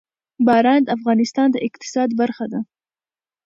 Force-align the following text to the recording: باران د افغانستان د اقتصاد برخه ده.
باران 0.47 0.79
د 0.83 0.87
افغانستان 0.97 1.47
د 1.51 1.57
اقتصاد 1.67 2.09
برخه 2.21 2.45
ده. 2.51 2.59